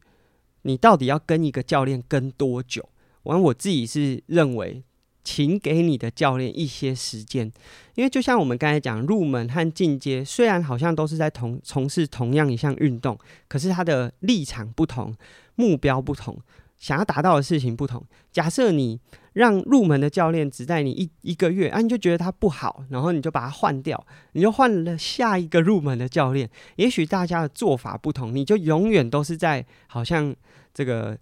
[0.62, 2.88] 你到底要跟一个教练跟多久？
[3.22, 4.82] 完，我自己是认为，
[5.24, 7.50] 请给你的教练一些时间，
[7.94, 15.14] 因为就像我们刚才讲，入门和进阶虽然好像都是在同从事同样一项运动，可是他的立场不同，
[15.54, 16.38] 目标不同。
[16.78, 18.04] 想要达到的事情不同。
[18.32, 18.98] 假设你
[19.34, 26.50] 让入门的教练只带你一一个月，啊，你就觉得他不好，然后你就把他换掉，你就换了下一个入门的教练。
[26.74, 30.34] 也许大家的做法不同，你就永远都是在好像
[30.74, 31.16] 这个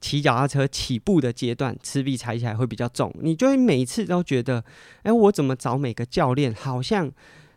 [0.00, 3.14] 骑脚踏车起步的阶段，赤壁踩起来会比较重。
[3.20, 4.64] 你就会每次都觉得，
[5.02, 7.10] 哎，我怎么找每个教练，好像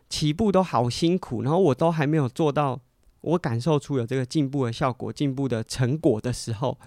[0.08, 2.80] 起步都好辛苦，然后我都还没有做到，
[3.22, 6.78] 我感受出有这个进步的效果、进步的成果的时候。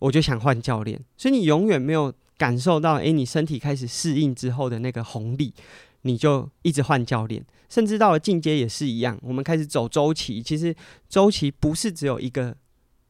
[0.00, 5.52] 我就想换教练，所以你永远没有感受到，哎，你身体开始适应之后的那个红利，
[6.00, 9.18] 你就一直换教练，甚至到了进阶也是一样。
[9.20, 10.74] 我们开始走周期，其实
[11.10, 12.56] 周期不是只有一个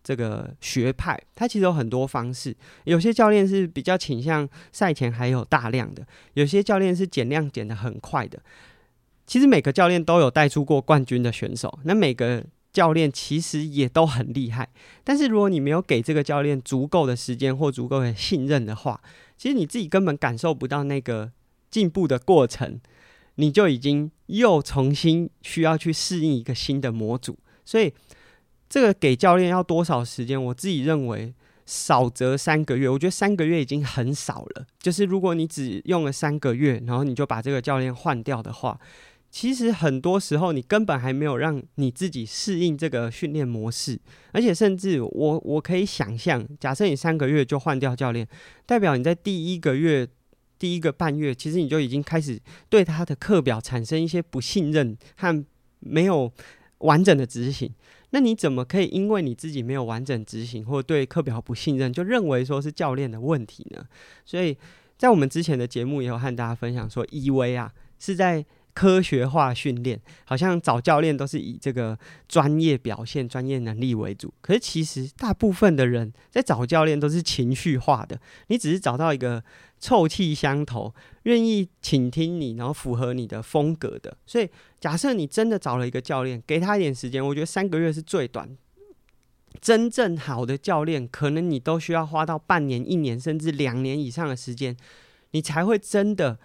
[0.03, 2.57] 这个学派，它其实有很多方式。
[2.85, 8.41] 有些教练是比较倾向赛前还有大量的，有些教练是减量减得很快的。
[9.27, 12.45] 其实每个教练都有带出过冠军的选手，那每个。
[12.73, 14.69] 教练其实也都很厉害，
[15.03, 19.01] 但是如果你没有给这个教练足够的时间或足够的信任的话，
[19.37, 21.33] 其实你自己根本感受不到那个
[21.69, 22.81] 进步的过程，
[23.35, 27.37] 你就已经又重新需要去适应一个新的模组。
[27.65, 27.93] 所以，
[28.71, 30.43] 这个给教练要多少时间？
[30.43, 31.35] 我自己认为
[31.67, 34.65] 少则三个月，我觉得三个月已经很少了。
[34.79, 38.81] 就是如果你只用了三个月，然后你就把这个教练换掉的话。
[39.33, 43.97] 其实很多时候，你根本还没有让你自己适应这个训练模式，
[44.33, 48.27] 而且甚至我我可以想象，假设你三个月就换掉教练，
[48.67, 50.09] 代表你在第一个月、
[50.59, 55.45] 第一个半月，其实你就已经开始对他的课表产生一些不信任和
[55.79, 56.33] 没有
[56.79, 57.73] 完整的执行。
[58.11, 63.85] 那你怎么可以因为你自己没有完整执行，或对课表不信任，就认为说是教练的问题呢？
[64.25, 64.57] 所以
[64.97, 68.45] 在我们之前的节目也有和大家分享说，以为啊是在。
[68.73, 74.33] 科学化训练，好像找教练都是以这个专业表现、专业能力为主。
[74.41, 78.21] 可是其实大部分的人在找教练都是情绪化的。
[78.47, 79.43] 你只是找到一个
[79.79, 84.17] 臭气相投、愿意倾听你，然后符合你的风格的。
[84.27, 88.57] 所以，假设你真的找了一个教练，给他一点时间，我觉得三个月是最短。
[89.61, 94.77] 真正好的教练，可能你都需要花到半年、一年，甚至两年以上的时间，
[95.33, 96.39] 你才会真的。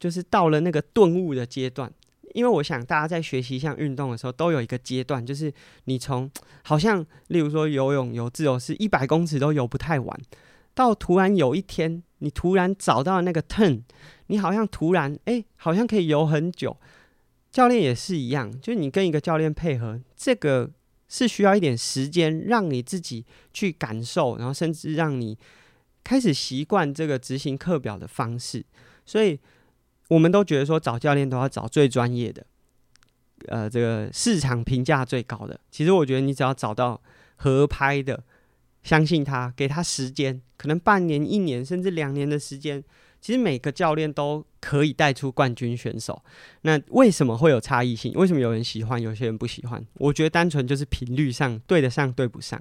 [0.00, 1.92] 就是到了那个顿悟的阶段，
[2.32, 5.52] 因为我想大家在学习一项运动的时候，都有一个阶段，就是
[5.84, 6.28] 你从
[6.62, 10.20] 好像，例如说游泳游自由式一百公尺都游不太完，
[10.72, 13.82] 到突然有一天，你突然找到那个 turn，
[14.28, 16.74] 你好像突然哎、好像可以游很久。
[17.52, 20.70] 教练也是一样，就是你跟一个教练配合，这个
[21.08, 25.36] 是需要一点时间，让你自己去感受，然后甚至让你
[26.02, 28.64] 开始习惯这个执行课表的方式，
[29.04, 29.38] 所以。
[30.10, 32.44] 我们都觉得说找教练都要找最专业的，
[33.46, 35.58] 呃，这个市场评价最高的。
[35.70, 37.00] 其实我觉得你只要找到
[37.36, 38.20] 合拍的，
[38.82, 42.82] 相信他，给他时间，可能半年、一年甚至两年的时间，
[43.20, 46.20] 其实每个教练都可以带出冠军选手。
[46.62, 48.12] 那为什么会有差异性？
[48.14, 49.86] 为什么有人喜欢，有些人不喜欢？
[49.94, 52.60] 我觉得单纯就是频率上对得上，对不上。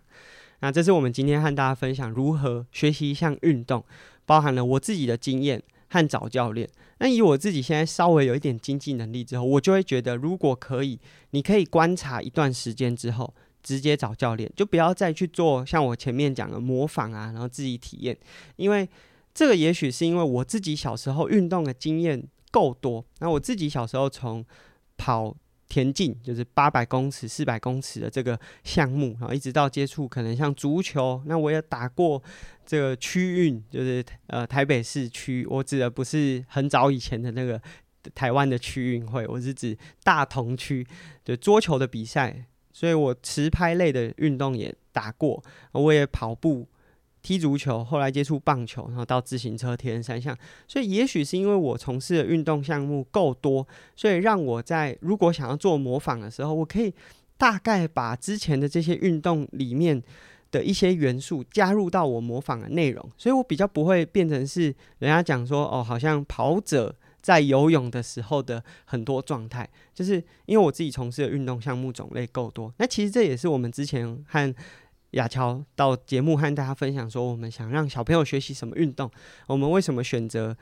[0.59, 3.83] 那这是我们今天和大家分享如何学习一项运动，
[4.27, 6.69] 包含了我自己的经验和找教练。
[6.99, 10.99] 那以我自己现在稍微有一点经济能力之后，我就会觉得，如果可以，
[11.31, 13.33] 你可以观察一段时间之后，
[13.63, 18.17] 直接找教练，就不要再去做像我前面讲的模仿啊，然后自己体验。
[18.55, 18.87] 因为
[19.33, 22.21] 这个也许是因为我自己小时候运动的经验
[22.51, 23.03] 够多。
[23.19, 24.45] 那我自己小时候从
[24.97, 25.35] 跑
[25.69, 32.21] 田径，就是八百公尺、四百公尺的这个项目，然后一直到接触可能像足球，那我也打过
[32.65, 35.45] 这个区运，就是呃台北市区。
[35.49, 37.61] 我指的不是很早以前的那个
[38.13, 40.85] 台湾的区运会，我是指大同区
[41.23, 42.45] 的桌球的比赛。
[42.71, 45.43] 所以我持拍类的运动也打过，
[45.73, 46.65] 我也跑步、
[47.21, 50.37] 踢足球，后来接触棒球，然后到自行车、铁人三项。
[50.67, 56.93] 所以也许是因为我从事的运动项目够多，所以让我在如果想要做模仿的时候，我可以
[57.37, 60.01] 大概把之前的这些运动里面
[60.51, 66.95] 的一些元素加入到我模仿的内容，所以我比较不会变成是人家讲说哦，好像跑者。
[67.21, 72.73] 在游泳的时候的很多状态，就是因为我自己从事的运动项目种类够多。
[72.77, 74.55] 那其实这也是我们之前和
[75.11, 79.09] 雅乔到节目和大家分享说，我们想让小朋友学习什么运动，
[79.47, 80.55] 我们为什么选择，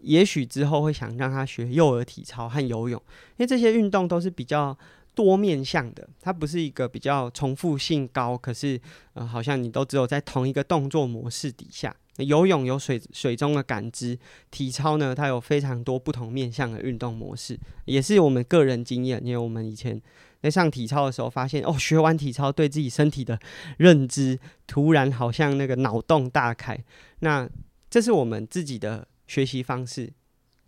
[0.00, 3.00] 也许之后会想让他学幼儿体操和游泳，
[3.36, 4.76] 因为这些运动都是比较
[5.14, 8.80] 多面向的，它不是一个比较重复性高，可是
[9.14, 11.94] 呃，好像你都只有在同一个动作模式底下。
[12.18, 14.16] 游泳有水水中的感知，
[14.52, 19.20] 体操呢，它有非常多不同面向的运动模式，也是我们个人经验。
[19.24, 20.00] 因为我们以前
[20.44, 23.40] 在上体操的时候，发现哦，学完体操对自己身体的
[23.78, 26.78] 认知，突然好像那个脑洞大开。
[27.20, 27.48] 那
[27.88, 30.12] 这是我们自己的学习方式，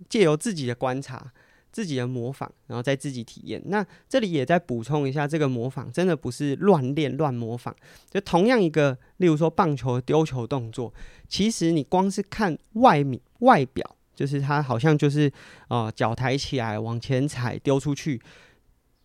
[0.09, 1.31] 借由自己的观察。
[1.73, 3.61] 自己的模仿，然后再自己体验。
[3.67, 7.77] 那这里也再补充一下，这个模仿真的不是乱练乱模仿。
[8.09, 10.91] 就同样一个，例如说棒球丢球动作，
[11.29, 15.31] 其实你光是看外面外表，就是它好像就是
[15.69, 18.19] 啊脚抬起来往前踩丢出去，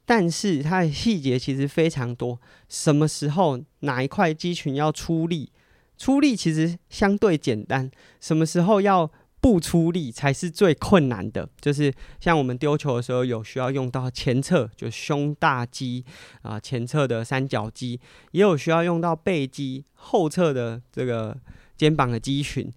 [0.05, 2.39] 但是它的细节其实非常多。
[2.69, 5.51] 什么时候哪一块肌群要出力？
[5.97, 7.89] 出力其实相对简单。
[8.19, 9.11] 什么时候要？
[9.43, 16.05] 不出力才是最困难的，就是像我们丢球的时候，有需要用到前侧，就胸大肌
[16.43, 17.99] 啊，前侧的三角肌，
[18.33, 21.35] 也有需要用到背肌后侧的这个
[21.75, 22.71] 肩膀的肌群。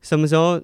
[0.00, 0.62] 什么时候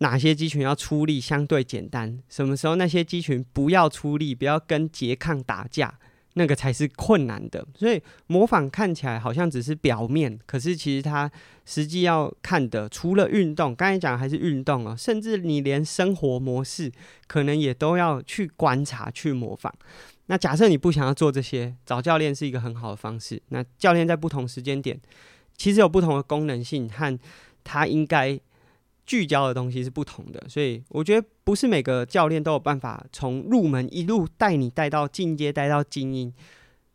[0.00, 2.18] 哪些肌群要出力相对简单？
[2.28, 5.98] 什么时候那些肌群不要出力，不要跟拮抗打架？
[6.34, 11.28] 那个才是困难的，所以模仿看起来好像只是表面，可是其实它
[11.66, 16.90] 实际要看的，除了运动，刚才讲还是运动哦，甚至你连生活模式
[17.26, 19.74] 可能也都要去观察、去模仿。
[20.26, 23.42] 那假设你不想要做这些，找教练是一个很好的方式。
[23.48, 24.98] 那教练在不同时间点，
[25.56, 27.18] 其实有不同的功能性和
[27.64, 28.40] 他应该。
[29.10, 36.32] 聚焦的东西是不同的，所以我觉得不是每个教练都有办法从入门一路带你带到进阶，带到精英。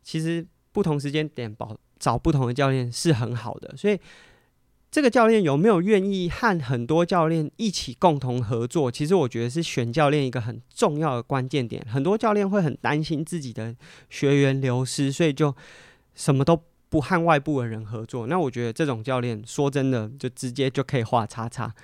[0.02, 4.00] 其实不同时间点找找不同的教练是很好的，所以
[4.90, 8.90] 这个教练有没有愿意和很多教练一起共同合作？
[8.90, 11.86] 其实我觉得是选教练一个很重要的关键点。
[11.86, 13.76] 很多教练会很担心自己的
[14.08, 15.54] 学员流失，所以就
[16.14, 16.58] 什么都
[16.88, 18.26] 不和外部的人合作。
[18.26, 21.74] 那我觉得这种教练说真的，就直接就可以画叉叉。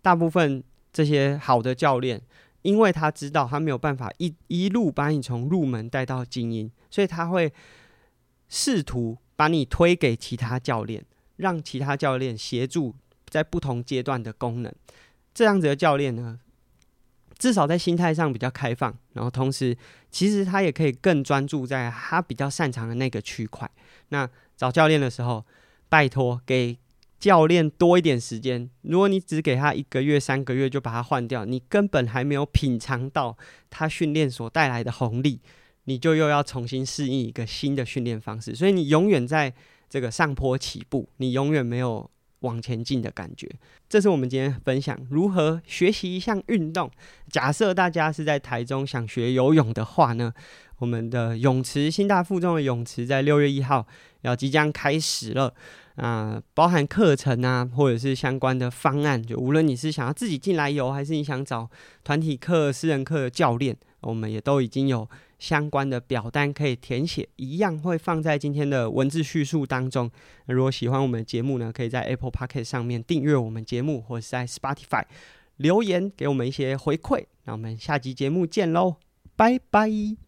[0.00, 2.20] 大部分这些好的教练，
[2.62, 7.52] 因为他知道他没有办法一一路把你从入门带到精英，所以他会
[8.48, 11.04] 试图把你推给其他教练，
[11.36, 12.94] 让其他教练协助
[13.28, 14.72] 在不同阶段的功能。
[15.34, 16.40] 这样子的教练呢，
[17.38, 19.76] 至少在心态上比较开放，然后同时
[20.10, 23.70] 其实他也可以更专注在他比较擅长的那个区块。
[24.08, 25.44] 那找教练的时候，
[25.88, 26.78] 拜托给。
[27.18, 33.36] 教练多一点时间，如果你只给他一个月、三个月就把他换掉，你根本还没有品尝到
[33.70, 35.40] 他训练所带来的红利，
[35.84, 39.52] 你就又要重新适应一个新的训练方式，所以你永远在
[39.88, 42.08] 这个上坡起步，你永远没有
[42.40, 43.50] 往前进的感觉。
[43.88, 46.88] 这是我们今天分享如何学习一项运动。
[47.30, 50.32] 假设大家是在台中想学游泳的话呢，
[50.78, 53.84] 我们的泳池新大附中的泳池在六月一号
[54.20, 55.52] 要即将开始了。
[55.98, 61.68] 啊、包含课程啊，或者是相关的方案，就无论你是想要自己进来游，还是你想找
[62.04, 65.08] 团体课、私人课的教练，我们也都已经有
[65.40, 70.08] 相关的表单可以填写，一样会放在今天的文字叙述当中。
[70.46, 75.02] 如果喜欢我们的节目呢，可以在 Apple Podcast 上面订阅我们节目，或者是在 Spotify
[75.56, 77.24] 留言给我们一些回馈。
[77.44, 78.96] 那我们下集节目见喽，
[79.34, 80.27] 拜拜。